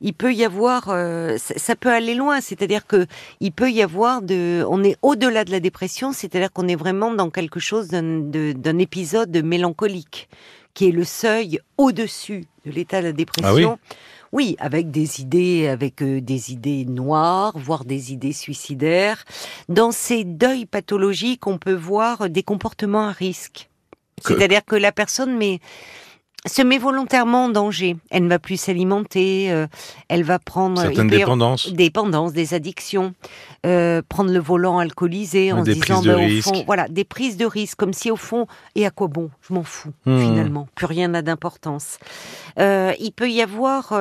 Il 0.00 0.14
peut 0.14 0.32
y 0.32 0.44
avoir, 0.44 0.88
euh, 0.88 1.36
ça, 1.38 1.76
peut 1.76 1.90
aller 1.90 2.14
loin. 2.14 2.40
C'est-à-dire 2.40 2.86
que 2.86 3.06
il 3.40 3.52
peut 3.52 3.70
y 3.70 3.82
avoir 3.82 4.22
de, 4.22 4.64
on 4.68 4.84
est 4.84 4.96
au-delà 5.02 5.44
de 5.44 5.50
la 5.50 5.60
dépression. 5.60 6.12
C'est-à-dire 6.12 6.52
qu'on 6.52 6.68
est 6.68 6.76
vraiment 6.76 7.12
dans 7.12 7.30
quelque 7.30 7.60
chose 7.60 7.88
d'un 7.88 8.78
épisode 8.78 9.36
mélancolique, 9.44 10.28
qui 10.74 10.88
est 10.88 10.92
le 10.92 11.04
seuil 11.04 11.58
au-dessus 11.78 12.44
de 12.64 12.70
l'état 12.70 13.00
de 13.00 13.06
la 13.06 13.12
dépression. 13.12 13.78
Ah 13.80 13.94
oui 14.32 14.56
avec 14.58 14.90
des 14.90 15.20
idées, 15.20 15.68
avec 15.68 16.02
euh, 16.02 16.20
des 16.20 16.52
idées 16.52 16.86
noires, 16.86 17.52
voire 17.56 17.84
des 17.84 18.12
idées 18.12 18.32
suicidaires. 18.32 19.24
Dans 19.68 19.92
ces 19.92 20.24
deuils 20.24 20.64
pathologiques, 20.64 21.46
on 21.46 21.58
peut 21.58 21.74
voir 21.74 22.30
des 22.30 22.42
comportements 22.42 23.08
à 23.08 23.12
risque. 23.12 23.68
C'est-à-dire 24.24 24.64
que 24.64 24.76
la 24.76 24.92
personne 24.92 25.36
met 25.36 25.60
se 26.46 26.62
met 26.62 26.78
volontairement 26.78 27.46
en 27.46 27.48
danger. 27.48 27.96
Elle 28.10 28.24
ne 28.24 28.28
va 28.28 28.38
plus 28.38 28.56
s'alimenter, 28.56 29.52
euh, 29.52 29.66
elle 30.08 30.24
va 30.24 30.38
prendre 30.38 30.80
certaines 30.80 31.08
dépendances, 31.08 31.72
dépendances, 31.72 32.32
des 32.32 32.54
addictions, 32.54 33.14
euh, 33.64 34.02
prendre 34.08 34.32
le 34.32 34.40
volant 34.40 34.78
alcoolisé 34.78 35.52
en 35.52 35.62
des 35.62 35.74
disant 35.74 36.02
ben, 36.02 36.38
au 36.38 36.42
fond, 36.42 36.64
voilà, 36.66 36.88
des 36.88 37.04
prises 37.04 37.36
de 37.36 37.46
risque, 37.46 37.78
comme 37.78 37.92
si 37.92 38.10
au 38.10 38.16
fond, 38.16 38.46
et 38.74 38.86
à 38.86 38.90
quoi 38.90 39.08
bon? 39.08 39.30
Je 39.48 39.54
m'en 39.54 39.62
fous 39.62 39.92
hmm. 40.06 40.18
finalement, 40.18 40.68
plus 40.74 40.86
rien 40.86 41.08
n'a 41.08 41.22
d'importance. 41.22 41.98
Euh, 42.58 42.92
il 42.98 43.12
peut 43.12 43.30
y 43.30 43.40
avoir 43.40 43.92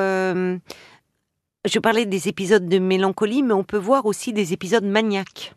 je 1.64 1.78
parlais 1.78 2.08
des 2.08 2.28
épisodes 2.28 2.68
de 2.68 2.80
mélancolie, 2.80 3.44
mais 3.44 3.54
on 3.54 3.64
peut 3.64 3.78
voir 3.78 4.08
aussi 4.08 4.34
des 4.34 4.52
épisodes 4.52 4.84
maniaques 4.84 5.54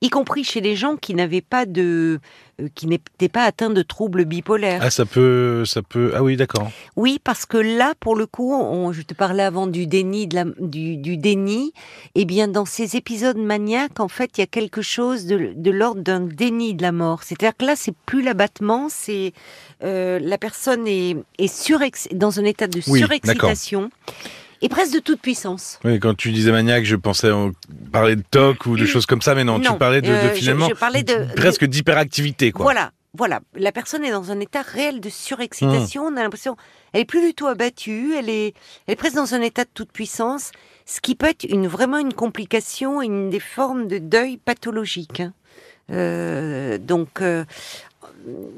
y 0.00 0.10
compris 0.10 0.44
chez 0.44 0.60
les 0.60 0.76
gens 0.76 0.96
qui 0.96 1.14
n'avaient 1.14 1.40
pas 1.40 1.66
de, 1.66 2.20
euh, 2.60 2.68
qui 2.74 2.86
n'étaient 2.86 3.28
pas 3.28 3.44
atteints 3.44 3.70
de 3.70 3.82
troubles 3.82 4.24
bipolaires. 4.24 4.80
Ah, 4.82 4.90
ça 4.90 5.04
peut, 5.04 5.64
ça 5.64 5.82
peut. 5.82 6.12
Ah 6.14 6.22
oui, 6.22 6.36
d'accord. 6.36 6.70
Oui, 6.96 7.18
parce 7.22 7.46
que 7.46 7.56
là, 7.56 7.94
pour 8.00 8.16
le 8.16 8.26
coup, 8.26 8.52
je 8.92 9.02
te 9.02 9.14
parlais 9.14 9.42
avant 9.42 9.66
du 9.66 9.86
déni, 9.86 10.26
de 10.26 10.34
la, 10.34 10.44
du, 10.58 10.96
du, 10.96 11.16
déni. 11.16 11.72
Eh 12.14 12.24
bien, 12.24 12.48
dans 12.48 12.64
ces 12.64 12.96
épisodes 12.96 13.38
maniaques, 13.38 14.00
en 14.00 14.08
fait, 14.08 14.38
il 14.38 14.40
y 14.40 14.44
a 14.44 14.46
quelque 14.46 14.82
chose 14.82 15.26
de, 15.26 15.52
de 15.54 15.70
l'ordre 15.70 16.02
d'un 16.02 16.20
déni 16.20 16.74
de 16.74 16.82
la 16.82 16.92
mort. 16.92 17.22
C'est-à-dire 17.22 17.56
que 17.56 17.64
là, 17.64 17.74
c'est 17.76 17.94
plus 18.06 18.22
l'abattement, 18.22 18.88
c'est 18.90 19.32
euh, 19.82 20.18
la 20.20 20.38
personne 20.38 20.86
est, 20.86 21.16
est 21.38 22.14
dans 22.14 22.40
un 22.40 22.44
état 22.44 22.66
de 22.66 22.80
surexcitation 22.80 23.90
et 24.62 24.68
presque 24.68 24.94
de 24.94 25.00
toute 25.00 25.20
puissance. 25.20 25.78
Oui, 25.84 25.98
quand 25.98 26.14
tu 26.14 26.30
disais 26.30 26.52
maniaque, 26.52 26.84
je 26.84 26.96
pensais 26.96 27.30
parler 27.90 28.16
de 28.16 28.22
TOC 28.22 28.66
ou 28.66 28.76
de 28.76 28.86
choses 28.86 29.06
comme 29.06 29.20
ça, 29.20 29.34
mais 29.34 29.44
non, 29.44 29.60
tu 29.60 29.72
parlais 29.74 30.00
de, 30.00 30.08
euh, 30.08 30.30
finalement 30.30 30.68
je, 30.68 30.74
parlais 30.74 31.02
de, 31.02 31.26
presque 31.34 31.64
d'hyperactivité, 31.64 32.52
quoi. 32.52 32.62
Voilà, 32.62 32.92
voilà. 33.12 33.40
La 33.54 33.72
personne 33.72 34.04
est 34.04 34.12
dans 34.12 34.30
un 34.30 34.38
état 34.38 34.62
réel 34.62 35.00
de 35.00 35.10
surexcitation. 35.10 36.04
On 36.04 36.16
a 36.16 36.22
l'impression, 36.22 36.56
elle 36.92 37.00
est 37.00 37.04
plus 37.04 37.20
du 37.20 37.34
tout 37.34 37.48
abattue, 37.48 38.14
elle 38.16 38.30
est, 38.30 38.54
elle 38.86 38.92
est 38.92 38.96
presque 38.96 39.16
dans 39.16 39.34
un 39.34 39.42
état 39.42 39.64
de 39.64 39.70
toute 39.74 39.90
puissance, 39.90 40.52
ce 40.86 41.00
qui 41.00 41.16
peut 41.16 41.26
être 41.26 41.44
une 41.44 41.66
vraiment 41.66 41.98
une 41.98 42.14
complication, 42.14 43.02
une 43.02 43.30
des 43.30 43.40
formes 43.40 43.88
de 43.88 43.98
deuil 43.98 44.36
pathologique. 44.36 45.20
Hein. 45.20 45.32
Euh, 45.90 46.78
donc, 46.78 47.20
euh, 47.20 47.44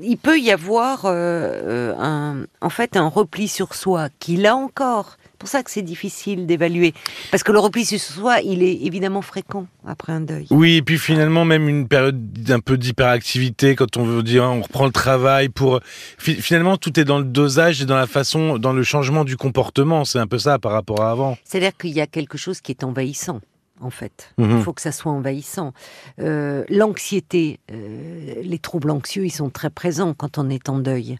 il 0.02 0.18
peut 0.18 0.38
y 0.38 0.52
avoir 0.52 1.06
un, 1.06 2.44
en 2.60 2.70
fait 2.70 2.98
un 2.98 3.08
repli 3.08 3.48
sur 3.48 3.74
soi 3.74 4.10
qui, 4.18 4.36
là 4.36 4.54
encore, 4.54 5.16
pour 5.38 5.48
ça 5.48 5.62
que 5.62 5.70
c'est 5.70 5.82
difficile 5.82 6.46
d'évaluer. 6.46 6.94
Parce 7.30 7.42
que 7.42 7.52
le 7.52 7.58
repli 7.58 7.84
sur 7.84 7.98
soi, 7.98 8.40
il 8.40 8.62
est 8.62 8.82
évidemment 8.82 9.22
fréquent 9.22 9.66
après 9.86 10.12
un 10.12 10.20
deuil. 10.20 10.46
Oui, 10.50 10.76
et 10.76 10.82
puis 10.82 10.98
finalement, 10.98 11.44
même 11.44 11.68
une 11.68 11.88
période 11.88 12.32
d'un 12.32 12.60
peu 12.60 12.76
d'hyperactivité, 12.76 13.74
quand 13.74 13.96
on 13.96 14.04
veut 14.04 14.22
dire 14.22 14.44
on 14.44 14.62
reprend 14.62 14.86
le 14.86 14.92
travail 14.92 15.48
pour. 15.48 15.80
Finalement, 16.18 16.76
tout 16.76 16.98
est 16.98 17.04
dans 17.04 17.18
le 17.18 17.24
dosage 17.24 17.82
et 17.82 17.86
dans 17.86 17.96
la 17.96 18.06
façon, 18.06 18.58
dans 18.58 18.72
le 18.72 18.82
changement 18.82 19.24
du 19.24 19.36
comportement. 19.36 20.04
C'est 20.04 20.18
un 20.18 20.26
peu 20.26 20.38
ça 20.38 20.58
par 20.58 20.72
rapport 20.72 21.02
à 21.02 21.10
avant. 21.10 21.36
C'est-à-dire 21.44 21.76
qu'il 21.76 21.90
y 21.90 22.00
a 22.00 22.06
quelque 22.06 22.38
chose 22.38 22.60
qui 22.60 22.72
est 22.72 22.84
envahissant 22.84 23.40
en 23.80 23.90
fait. 23.90 24.32
Mhm. 24.38 24.58
Il 24.58 24.62
faut 24.62 24.72
que 24.72 24.82
ça 24.82 24.92
soit 24.92 25.12
envahissant. 25.12 25.72
Euh, 26.20 26.64
l'anxiété, 26.68 27.60
euh, 27.70 28.34
les 28.42 28.58
troubles 28.58 28.90
anxieux, 28.90 29.24
ils 29.24 29.30
sont 29.30 29.50
très 29.50 29.70
présents 29.70 30.14
quand 30.14 30.38
on 30.38 30.48
est 30.48 30.68
en 30.68 30.78
deuil. 30.78 31.18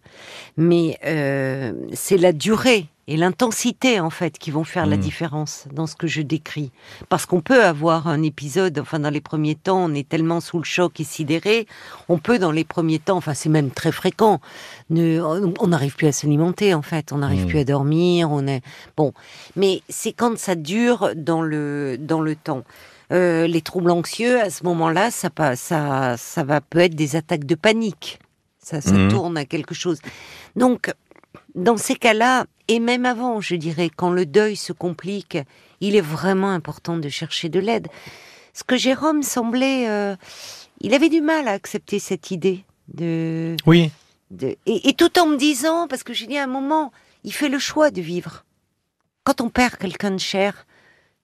Mais 0.56 0.98
euh, 1.04 1.72
c'est 1.92 2.16
la 2.16 2.32
durée 2.32 2.86
et 3.06 3.16
l'intensité 3.16 4.00
en 4.00 4.10
fait 4.10 4.38
qui 4.38 4.50
vont 4.50 4.64
faire 4.64 4.86
la 4.86 4.96
hmm. 4.96 5.00
différence 5.00 5.66
dans 5.72 5.86
ce 5.86 5.96
que 5.96 6.06
je 6.06 6.22
décris. 6.22 6.70
Parce 7.08 7.26
qu'on 7.26 7.40
peut 7.40 7.64
avoir 7.64 8.08
un 8.08 8.22
épisode, 8.22 8.78
enfin 8.78 8.98
dans 8.98 9.10
les 9.10 9.20
premiers 9.20 9.54
temps, 9.54 9.84
on 9.84 9.94
est 9.94 10.08
tellement 10.08 10.40
sous 10.40 10.58
le 10.58 10.64
choc 10.64 11.00
et 11.00 11.04
sidéré, 11.04 11.66
on 12.08 12.18
peut 12.18 12.38
dans 12.38 12.52
les 12.52 12.64
premiers 12.64 12.98
temps, 12.98 13.16
enfin 13.16 13.34
c'est 13.34 13.48
même 13.48 13.70
très 13.70 13.92
fréquent, 13.92 14.40
on 14.90 15.66
n'arrive 15.66 15.96
plus 15.96 16.06
à 16.06 16.12
s'alimenter 16.12 16.74
en 16.74 16.82
fait, 16.82 17.12
on 17.12 17.18
n'arrive 17.18 17.44
hmm. 17.44 17.48
plus 17.48 17.58
à 17.58 17.64
dormir, 17.64 18.30
on 18.30 18.46
est 18.46 18.62
bon. 18.96 19.12
Mais 19.56 19.82
c'est 19.88 20.12
quand 20.12 20.38
ça 20.38 20.54
dure 20.54 21.10
dans 21.16 21.42
le 21.42 21.96
dans 21.98 22.20
le 22.20 22.36
temps. 22.36 22.64
Euh, 23.12 23.46
les 23.46 23.60
troubles 23.60 23.90
anxieux, 23.90 24.40
à 24.40 24.48
ce 24.48 24.64
moment-là, 24.64 25.10
ça, 25.10 25.28
ça, 25.56 26.16
ça 26.16 26.44
va 26.44 26.60
peut 26.62 26.78
être 26.78 26.94
des 26.94 27.16
attaques 27.16 27.44
de 27.44 27.54
panique. 27.54 28.18
Ça, 28.58 28.80
ça 28.80 28.92
hmm. 28.92 29.08
tourne 29.08 29.36
à 29.36 29.44
quelque 29.44 29.74
chose. 29.74 29.98
Donc, 30.56 30.90
dans 31.54 31.76
ces 31.76 31.94
cas-là, 31.94 32.46
et 32.68 32.80
même 32.80 33.06
avant, 33.06 33.40
je 33.40 33.54
dirais, 33.54 33.90
quand 33.94 34.10
le 34.10 34.26
deuil 34.26 34.56
se 34.56 34.72
complique, 34.72 35.38
il 35.80 35.96
est 35.96 36.00
vraiment 36.00 36.50
important 36.50 36.96
de 36.96 37.08
chercher 37.08 37.48
de 37.48 37.60
l'aide. 37.60 37.88
Ce 38.52 38.64
que 38.64 38.76
Jérôme 38.76 39.22
semblait, 39.22 39.88
euh, 39.88 40.16
il 40.80 40.94
avait 40.94 41.08
du 41.08 41.20
mal 41.20 41.48
à 41.48 41.52
accepter 41.52 41.98
cette 41.98 42.30
idée 42.30 42.64
de. 42.88 43.56
Oui. 43.66 43.90
et, 44.66 44.94
tout 44.94 45.18
en 45.18 45.26
me 45.26 45.36
disant, 45.36 45.88
parce 45.88 46.02
que 46.02 46.12
j'ai 46.12 46.26
dit 46.26 46.38
à 46.38 46.44
un 46.44 46.48
moment, 46.48 46.92
il 47.24 47.32
fait 47.32 47.48
le 47.48 47.58
choix 47.58 47.90
de 47.90 48.00
vivre. 48.00 48.44
Quand 49.24 49.40
on 49.40 49.48
perd 49.48 49.76
quelqu'un 49.76 50.10
de 50.10 50.18
cher, 50.18 50.66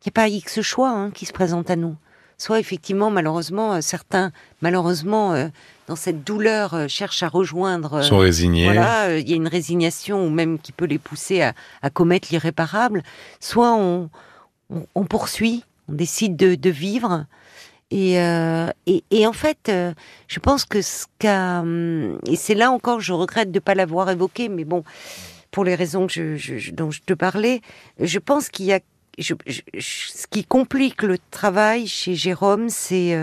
il 0.00 0.08
n'y 0.08 0.10
a 0.10 0.12
pas 0.12 0.28
X 0.28 0.62
choix 0.62 0.90
hein, 0.90 1.10
qui 1.10 1.26
se 1.26 1.32
présente 1.32 1.70
à 1.70 1.76
nous. 1.76 1.96
Soit 2.40 2.58
effectivement, 2.58 3.10
malheureusement, 3.10 3.74
euh, 3.74 3.80
certains, 3.82 4.32
malheureusement, 4.62 5.34
euh, 5.34 5.48
dans 5.88 5.94
cette 5.94 6.24
douleur, 6.24 6.72
euh, 6.72 6.88
cherchent 6.88 7.22
à 7.22 7.28
rejoindre. 7.28 7.96
Euh, 7.96 8.02
sont 8.02 8.16
résignés. 8.16 8.64
Voilà, 8.64 9.18
il 9.18 9.28
y 9.28 9.34
a 9.34 9.36
une 9.36 9.46
résignation 9.46 10.24
ou 10.26 10.30
même 10.30 10.58
qui 10.58 10.72
peut 10.72 10.86
les 10.86 10.96
pousser 10.96 11.42
à, 11.42 11.90
commettre 11.90 12.28
l'irréparable. 12.30 13.02
Soit 13.40 13.74
on, 13.74 14.08
on, 14.94 15.04
poursuit, 15.04 15.64
on 15.90 15.92
décide 15.92 16.34
de, 16.34 16.70
vivre. 16.70 17.26
Et, 17.90 18.14
et, 18.14 19.26
en 19.26 19.34
fait, 19.34 19.70
je 20.26 20.40
pense 20.40 20.64
que 20.64 20.80
ce 20.80 21.04
qu'a 21.18 21.60
hum, 21.60 22.18
et 22.26 22.36
c'est 22.36 22.54
là 22.54 22.70
encore, 22.70 23.00
je 23.00 23.12
regrette 23.12 23.50
de 23.50 23.58
ne 23.58 23.60
pas 23.60 23.74
l'avoir 23.74 24.08
évoqué, 24.08 24.48
mais 24.48 24.64
bon, 24.64 24.82
pour 25.50 25.64
les 25.64 25.74
raisons 25.74 26.06
que 26.06 26.36
je, 26.36 26.70
dont 26.70 26.90
je 26.90 27.02
te 27.04 27.12
parlais, 27.12 27.60
je 27.98 28.18
pense 28.18 28.48
qu'il 28.48 28.64
y 28.64 28.72
a 28.72 28.80
je, 29.20 29.34
ce 29.78 30.26
qui 30.26 30.44
complique 30.44 31.02
le 31.02 31.18
travail 31.30 31.86
chez 31.86 32.14
Jérôme, 32.14 32.68
c'est 32.68 33.16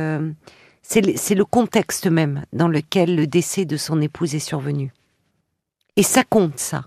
c'est 0.81 1.35
le 1.35 1.45
contexte 1.45 2.07
même 2.07 2.45
dans 2.53 2.69
lequel 2.69 3.15
le 3.15 3.27
décès 3.27 3.65
de 3.65 3.75
son 3.75 4.01
épouse 4.01 4.35
est 4.35 4.39
survenu. 4.39 4.93
Et 5.97 6.03
ça 6.03 6.23
compte, 6.23 6.59
ça. 6.59 6.85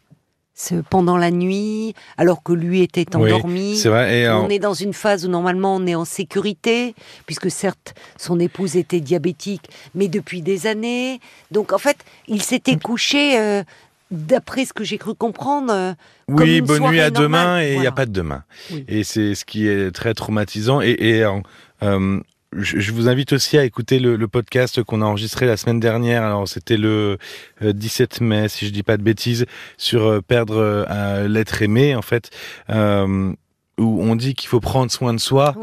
Pendant 0.90 1.16
la 1.16 1.30
nuit, 1.30 1.94
alors 2.18 2.42
que 2.42 2.52
lui 2.52 2.82
était 2.82 3.16
endormi, 3.16 3.82
on 3.86 4.50
est 4.50 4.58
dans 4.58 4.74
une 4.74 4.92
phase 4.92 5.24
où 5.24 5.28
normalement 5.28 5.76
on 5.76 5.86
est 5.86 5.94
en 5.94 6.04
sécurité, 6.04 6.94
puisque 7.24 7.50
certes 7.50 7.94
son 8.18 8.38
épouse 8.38 8.76
était 8.76 9.00
diabétique, 9.00 9.70
mais 9.94 10.08
depuis 10.08 10.42
des 10.42 10.66
années. 10.66 11.18
Donc 11.50 11.72
en 11.72 11.78
fait, 11.78 11.96
il 12.28 12.42
s'était 12.42 12.76
mm. 12.76 12.80
couché, 12.80 13.38
euh, 13.38 13.62
d'après 14.10 14.64
ce 14.64 14.72
que 14.72 14.84
j'ai 14.84 14.98
cru 14.98 15.14
comprendre. 15.14 15.72
Euh, 15.72 15.92
oui, 16.28 16.60
bonne 16.60 16.88
nuit 16.88 17.00
à 17.00 17.10
demain 17.10 17.60
et 17.60 17.74
il 17.74 17.80
n'y 17.80 17.86
a 17.86 17.92
pas 17.92 18.06
de 18.06 18.12
demain. 18.12 18.44
Et 18.88 19.04
c'est 19.04 19.34
ce 19.34 19.44
qui 19.44 19.68
est 19.68 19.90
très 19.92 20.14
traumatisant. 20.14 20.80
Et, 20.80 20.96
et 20.98 21.24
euh, 21.82 22.20
je, 22.56 22.92
vous 22.92 23.08
invite 23.08 23.32
aussi 23.32 23.58
à 23.58 23.64
écouter 23.64 23.98
le, 23.98 24.28
podcast 24.28 24.82
qu'on 24.82 25.02
a 25.02 25.04
enregistré 25.04 25.46
la 25.46 25.56
semaine 25.56 25.80
dernière. 25.80 26.24
Alors 26.24 26.48
c'était 26.48 26.76
le 26.76 27.18
17 27.62 28.18
euh, 28.20 28.24
mai, 28.24 28.48
si 28.48 28.66
je 28.66 28.72
dis 28.72 28.82
pas 28.82 28.96
de 28.96 29.02
bêtises, 29.02 29.46
sur 29.76 30.06
euh, 30.06 30.20
perdre 30.20 30.56
euh, 30.56 31.28
l'être 31.28 31.62
aimé 31.62 31.94
en 31.94 32.02
fait. 32.02 32.30
Où 33.80 34.02
on 34.02 34.14
dit 34.14 34.34
qu'il 34.34 34.48
faut 34.48 34.60
prendre 34.60 34.90
soin 34.90 35.14
de 35.14 35.20
soi. 35.20 35.54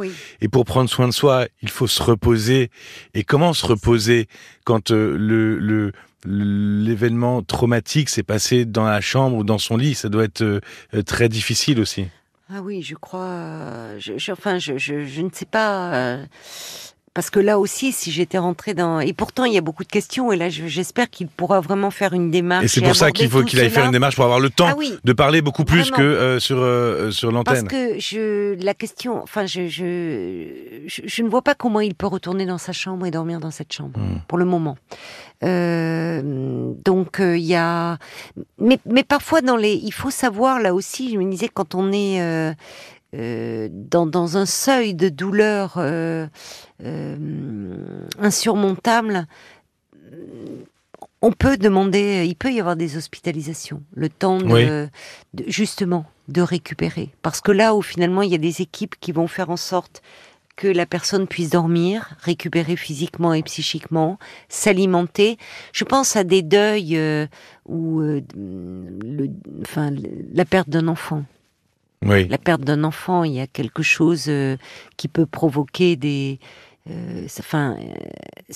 Et 0.42 0.48
pour 0.48 0.66
prendre 0.66 0.90
soin 0.90 1.08
de 1.08 1.14
soi, 1.14 1.48
il 1.62 1.70
faut 1.70 1.88
se 1.88 2.02
reposer. 2.02 2.70
Et 3.14 3.24
comment 3.24 3.54
se 3.54 3.66
reposer 3.66 4.28
quand 4.66 4.92
le, 4.92 5.92
l'événement 6.26 7.44
traumatique 7.44 8.10
s'est 8.10 8.24
passé 8.24 8.66
dans 8.66 8.86
la 8.86 9.02
chambre 9.02 9.38
ou 9.38 9.44
dans 9.44 9.60
son 9.60 9.78
lit? 9.78 9.96
Ça 9.96 10.10
doit 10.10 10.24
être 10.24 10.62
très 11.06 11.30
difficile 11.30 11.80
aussi. 11.80 12.08
Ah 12.50 12.62
oui, 12.62 12.82
je 12.82 12.96
crois. 12.96 13.98
Je, 14.00 14.32
enfin, 14.32 14.58
je, 14.58 14.78
je, 14.78 15.22
ne 15.22 15.30
sais 15.32 15.46
pas. 15.46 15.94
Euh, 15.94 16.26
parce 17.18 17.32
que 17.32 17.40
là 17.40 17.58
aussi, 17.58 17.94
si 17.94 18.12
j'étais 18.12 18.38
rentrée 18.38 18.76
dans... 18.76 19.00
Et 19.00 19.12
pourtant, 19.12 19.46
il 19.46 19.52
y 19.52 19.58
a 19.58 19.62
beaucoup 19.62 19.84
de 19.84 19.90
questions, 19.90 20.32
et 20.32 20.38
là, 20.38 20.50
j'espère 20.50 21.10
qu'il 21.10 21.28
pourra 21.28 21.62
vraiment 21.62 21.90
faire 21.90 22.14
une 22.14 22.30
démarche. 22.30 22.66
Et 22.66 22.68
c'est 22.68 22.82
pour 22.82 22.96
ça 22.96 23.12
qu'il 23.12 23.28
faut 23.28 23.42
qu'il 23.42 23.60
aille 23.60 23.72
faire 23.72 23.88
une 23.88 23.92
démarche 23.92 24.16
pour 24.16 24.26
avoir 24.26 24.40
le 24.40 24.52
temps 24.52 24.68
ah 24.70 24.76
oui, 24.78 24.94
de 25.04 25.14
parler 25.14 25.42
beaucoup 25.42 25.66
plus 25.66 25.90
que 25.90 26.00
euh, 26.00 26.40
sur, 26.40 26.60
euh, 26.60 27.10
sur 27.10 27.32
l'antenne. 27.32 27.68
Parce 27.68 27.74
que 27.74 28.00
je, 28.00 28.64
la 28.64 28.76
question, 28.76 29.20
enfin, 29.24 29.48
je, 29.48 29.68
je, 29.68 30.86
je, 30.86 31.24
ne 31.24 31.28
vois 31.28 31.42
pas 31.42 31.56
comment 31.56 31.80
il 31.80 31.96
peut 31.96 32.06
retourner 32.06 32.46
dans 32.46 32.60
sa 32.60 32.72
chambre 32.72 33.08
et 33.08 33.10
dormir 33.10 33.40
dans 33.40 33.50
cette 33.50 33.74
chambre, 33.74 34.00
hmm. 34.00 34.20
pour 34.28 34.38
le 34.38 34.46
moment. 34.46 34.78
Euh, 35.44 36.22
donc 36.86 37.18
il 37.20 37.38
y 37.40 37.56
a, 37.56 37.98
mais, 38.60 38.78
mais 38.86 39.04
parfois 39.04 39.42
dans 39.42 39.58
les, 39.58 39.74
il 39.74 39.92
faut 39.92 40.12
savoir 40.12 40.60
là 40.60 40.76
aussi. 40.76 41.12
Je 41.12 41.18
me 41.18 41.32
disais 41.32 41.50
quand 41.52 41.74
on 41.74 41.92
est 41.92 42.20
euh, 43.18 43.68
dans, 43.72 44.06
dans, 44.06 44.38
un 44.38 44.46
seuil 44.46 44.94
de 44.94 45.10
douleur 45.10 45.76
euh, 45.78 46.28
euh, 46.84 47.18
insurmontable, 48.20 49.26
on 51.22 51.32
peut 51.32 51.58
demander, 51.58 52.26
il 52.28 52.36
peut 52.36 52.52
y 52.52 52.60
avoir 52.60 52.76
des 52.76 52.96
hospitalisations, 52.96 53.82
le 53.96 54.10
temps 54.10 54.38
de, 54.38 54.88
justement 55.48 56.06
de 56.28 56.42
récupérer. 56.42 57.10
Parce 57.24 57.42
que 57.42 57.52
là 57.52 57.76
où 57.76 57.82
finalement 57.82 58.22
il 58.22 58.32
y 58.32 58.36
a 58.36 58.40
des 58.40 58.62
équipes 58.62 58.96
qui 59.00 59.12
vont 59.12 59.28
faire 59.28 59.50
en 59.50 59.58
sorte 59.58 60.04
que 60.56 60.68
la 60.68 60.86
personne 60.86 61.28
puisse 61.28 61.52
dormir, 61.52 62.16
récupérer 62.20 62.76
physiquement 62.76 63.34
et 63.34 63.44
psychiquement, 63.44 64.20
s'alimenter. 64.50 65.38
Je 65.72 65.84
pense 65.86 66.16
à 66.16 66.24
des 66.24 66.42
deuils 66.42 67.00
ou 67.66 68.00
le, 68.00 69.30
enfin, 69.62 69.92
la 70.34 70.46
perte 70.46 70.70
d'un 70.70 70.88
enfant 70.88 71.24
la 72.02 72.38
perte 72.38 72.62
d'un 72.62 72.84
enfant, 72.84 73.24
il 73.24 73.34
y 73.34 73.40
a 73.40 73.48
quelque 73.48 73.84
chose 73.84 74.26
euh, 74.28 74.58
qui 74.98 75.08
peut 75.08 75.26
provoquer 75.26 75.96
des. 75.96 76.40
Euh, 76.90 77.28
enfin, 77.40 77.76
euh, 77.76 78.54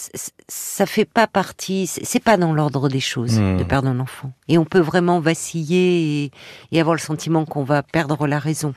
ça 0.47 0.85
fait 0.85 1.03
pas 1.03 1.27
partie, 1.27 1.85
c'est 1.85 2.23
pas 2.23 2.37
dans 2.37 2.53
l'ordre 2.53 2.87
des 2.87 3.01
choses 3.01 3.37
hmm. 3.37 3.57
de 3.57 3.63
perdre 3.65 3.89
un 3.89 3.99
enfant. 3.99 4.31
Et 4.47 4.57
on 4.57 4.63
peut 4.63 4.79
vraiment 4.79 5.19
vaciller 5.19 6.31
et, 6.71 6.79
avoir 6.79 6.95
le 6.95 7.01
sentiment 7.01 7.43
qu'on 7.43 7.65
va 7.65 7.83
perdre 7.83 8.27
la 8.27 8.39
raison. 8.39 8.73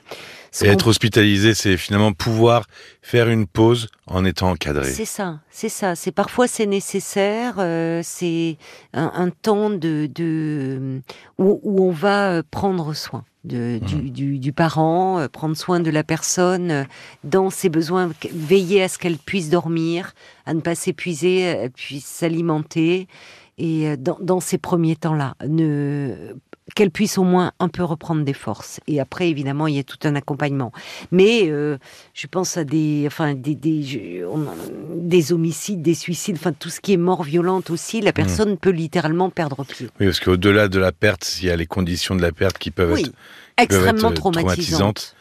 et 0.61 0.67
être 0.67 0.87
hospitalisé, 0.87 1.53
c'est 1.53 1.77
finalement 1.77 2.11
pouvoir 2.11 2.65
faire 3.01 3.29
une 3.29 3.47
pause 3.47 3.87
en 4.07 4.25
étant 4.25 4.49
encadré. 4.49 4.91
C'est 4.91 5.05
ça, 5.05 5.39
c'est 5.49 5.69
ça. 5.69 5.95
C'est 5.95 6.11
parfois 6.11 6.49
c'est 6.49 6.65
nécessaire. 6.65 7.55
c'est 8.03 8.57
un, 8.91 9.29
temps 9.29 9.69
de, 9.69 10.09
de 10.13 11.01
où, 11.37 11.61
où 11.63 11.87
on 11.87 11.91
va 11.91 12.43
prendre 12.43 12.93
soin 12.93 13.23
de, 13.45 13.79
mmh. 13.81 14.09
du, 14.09 14.39
du, 14.39 14.53
parent, 14.53 15.19
euh, 15.19 15.27
prendre 15.27 15.55
soin 15.55 15.79
de 15.79 15.89
la 15.89 16.03
personne 16.03 16.71
euh, 16.71 16.83
dans 17.23 17.49
ses 17.49 17.69
besoins, 17.69 18.11
veiller 18.33 18.83
à 18.83 18.87
ce 18.87 18.97
qu'elle 18.97 19.17
puisse 19.17 19.49
dormir, 19.49 20.13
à 20.45 20.53
ne 20.53 20.61
pas 20.61 20.75
s'épuiser, 20.75 21.39
elle 21.39 21.71
puisse 21.71 22.05
s'alimenter. 22.05 23.07
Et 23.57 23.87
euh, 23.87 23.95
dans, 23.97 24.17
dans 24.19 24.39
ces 24.39 24.57
premiers 24.57 24.95
temps-là, 24.95 25.35
qu'elle 26.73 26.89
puisse 26.89 27.17
au 27.19 27.23
moins 27.23 27.51
un 27.59 27.67
peu 27.67 27.83
reprendre 27.83 28.23
des 28.23 28.33
forces. 28.33 28.79
Et 28.87 28.99
après, 28.99 29.29
évidemment, 29.29 29.67
il 29.67 29.75
y 29.75 29.79
a 29.79 29.83
tout 29.83 29.99
un 30.03 30.15
accompagnement. 30.15 30.71
Mais 31.11 31.47
je 31.47 32.27
pense 32.27 32.57
à 32.57 32.63
des, 32.63 33.03
enfin, 33.05 33.35
des, 33.35 33.53
des, 33.53 34.25
des, 34.95 35.33
homicides, 35.33 35.81
des 35.81 35.93
suicides, 35.93 36.37
enfin 36.37 36.53
tout 36.53 36.69
ce 36.69 36.81
qui 36.81 36.93
est 36.93 36.97
mort 36.97 37.23
violente 37.23 37.69
aussi. 37.69 38.01
La 38.01 38.09
mmh. 38.09 38.13
personne 38.13 38.57
peut 38.57 38.71
littéralement 38.71 39.29
perdre 39.29 39.63
pied. 39.63 39.89
Oui, 39.99 40.07
parce 40.07 40.19
qu'au-delà 40.19 40.67
de 40.67 40.79
la 40.79 40.91
perte, 40.91 41.37
il 41.41 41.47
y 41.47 41.51
a 41.51 41.55
les 41.55 41.67
conditions 41.67 42.15
de 42.15 42.21
la 42.21 42.31
perte 42.31 42.57
qui 42.57 42.71
peuvent 42.71 42.97
être 42.97 43.11
extrêmement 43.57 44.11
traumatisantes. 44.11 45.15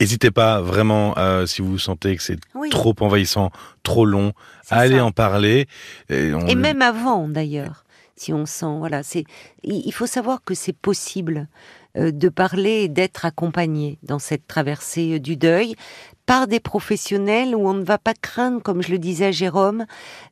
n'hésitez 0.00 0.30
pas 0.30 0.60
vraiment, 0.60 1.16
euh, 1.16 1.46
si 1.46 1.62
vous 1.62 1.78
sentez 1.78 2.16
que 2.16 2.22
c'est 2.22 2.38
trop 2.70 2.94
envahissant, 3.00 3.50
trop 3.82 4.04
long, 4.04 4.32
à 4.70 4.80
aller 4.80 5.00
en 5.00 5.12
parler. 5.12 5.66
Et, 6.08 6.32
et 6.48 6.54
même 6.54 6.82
avant, 6.82 7.28
d'ailleurs 7.28 7.84
si 8.18 8.32
on 8.32 8.46
sent 8.46 8.78
voilà 8.78 9.02
c'est 9.02 9.24
il 9.62 9.92
faut 9.92 10.06
savoir 10.06 10.42
que 10.44 10.54
c'est 10.54 10.76
possible 10.76 11.48
euh, 11.98 12.12
de 12.12 12.28
parler 12.28 12.82
et 12.82 12.88
d'être 12.88 13.24
accompagné 13.24 13.98
dans 14.02 14.18
cette 14.18 14.46
traversée 14.46 15.14
euh, 15.14 15.20
du 15.20 15.36
deuil 15.36 15.74
par 16.26 16.46
des 16.46 16.60
professionnels 16.60 17.56
où 17.56 17.66
on 17.66 17.72
ne 17.72 17.82
va 17.82 17.96
pas 17.96 18.12
craindre, 18.12 18.62
comme 18.62 18.82
je 18.82 18.92
le 18.92 18.98
disais 18.98 19.26
à 19.26 19.30
Jérôme, 19.32 19.86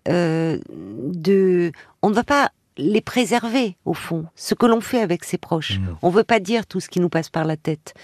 euh, 0.08 0.58
de, 0.68 1.72
on 2.02 2.10
ne 2.10 2.14
va 2.14 2.24
pas 2.24 2.50
les 2.76 3.00
préserver 3.00 3.76
au 3.84 3.94
fond, 3.94 4.26
ce 4.34 4.54
que 4.54 4.66
l'on 4.66 4.80
fait 4.80 5.00
avec 5.00 5.24
ses 5.24 5.38
proches. 5.38 5.78
Mmh. 5.78 5.96
On 6.02 6.10
veut 6.10 6.24
pas 6.24 6.40
dire 6.40 6.66
tout 6.66 6.80
ce 6.80 6.88
qui 6.88 7.00
nous 7.00 7.08
passe 7.08 7.30
par 7.30 7.44
la 7.44 7.56
tête, 7.56 7.94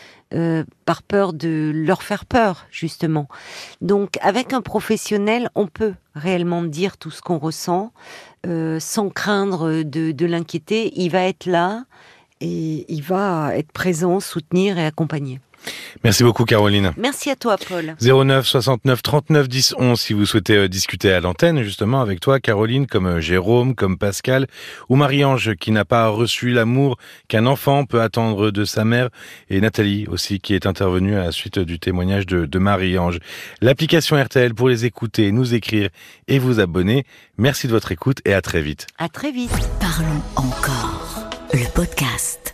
par 0.87 1.03
peur 1.03 1.33
de 1.33 1.71
leur 1.75 2.03
faire 2.03 2.25
peur 2.25 2.67
justement. 2.71 3.29
Donc 3.81 4.19
avec 4.23 4.53
un 4.53 4.63
professionnel, 4.63 5.51
on 5.55 5.67
peut 5.67 5.95
réellement 6.15 6.63
dire 6.63 6.97
tout 6.97 7.11
ce 7.11 7.21
qu'on 7.21 7.39
ressent 7.39 7.93
sans 8.45 9.11
craindre 9.11 9.83
de, 9.83 10.13
de 10.13 10.27
l'inquiéter. 10.27 10.93
Il 10.97 11.11
va 11.11 11.25
être 11.25 11.47
là, 11.47 11.85
et 12.43 12.85
il 12.93 13.03
va 13.03 13.57
être 13.57 13.71
présent, 13.73 14.19
soutenir 14.19 14.77
et 14.77 14.85
accompagner. 14.85 15.41
Merci 16.05 16.25
beaucoup 16.25 16.45
Caroline. 16.45 16.93
Merci 16.97 17.31
à 17.31 17.37
toi 17.37 17.57
Paul. 17.57 17.95
09 18.01 18.47
69 18.47 19.03
39 19.03 19.49
10 19.49 19.75
11 19.79 20.01
si 20.01 20.13
vous 20.13 20.27
souhaitez 20.27 20.57
euh, 20.57 20.69
discuter 20.69 21.13
à 21.13 21.21
l'antenne 21.21 21.63
justement 21.63 22.01
avec 22.01 22.21
toi 22.21 22.41
Caroline 22.41 22.87
comme 22.87 23.07
euh, 23.07 23.21
Jérôme, 23.21 23.75
comme 23.75 23.99
Pascal 23.99 24.47
ou 24.89 24.97
Marie-Ange 24.97 25.55
qui 25.57 25.71
n'a 25.71 25.85
pas 25.85 26.09
reçu 26.09 26.51
l'amour 26.51 26.97
qu'un 27.29 27.47
enfant 27.47 27.85
peut 27.85 28.01
attendre 28.01 28.51
de 28.51 28.65
sa 28.65 28.85
mère 28.85 29.09
et 29.51 29.61
Nathalie 29.61 30.07
aussi 30.09 30.41
qui 30.41 30.55
est 30.55 30.67
intervenue 30.67 31.17
à 31.17 31.25
la 31.25 31.33
suite 31.33 31.59
du 31.59 31.79
témoignage 31.79 32.27
de, 32.27 32.47
de 32.47 32.59
Marie-Ange. 32.59 33.19
L'application 33.61 34.23
RTL 34.23 34.55
pour 34.55 34.69
les 34.69 34.85
écouter, 34.85 35.33
nous 35.33 35.55
écrire 35.55 35.89
et 36.29 36.39
vous 36.39 36.61
abonner. 36.61 37.05
Merci 37.39 37.67
de 37.67 37.73
votre 37.73 37.93
écoute 37.93 38.19
et 38.25 38.35
à 38.35 38.41
très 38.43 38.63
vite. 38.63 38.87
À 38.99 39.09
très 39.09 39.33
vite. 39.33 39.51
Parlons 39.81 40.23
encore 40.37 41.31
le 41.53 41.71
podcast. 41.75 42.52